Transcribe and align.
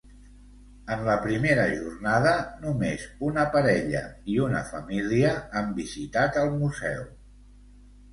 En 0.93 1.01
la 1.07 1.15
primera 1.25 1.65
jornada, 1.73 2.31
només 2.63 3.03
una 3.27 3.43
parella 3.55 4.01
i 4.37 4.39
una 4.47 4.63
família 4.71 5.35
han 5.61 5.69
visitat 5.81 6.41
el 6.45 6.51
museu. 6.63 7.05